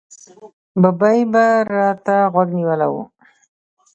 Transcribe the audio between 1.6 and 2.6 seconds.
را ته غوږ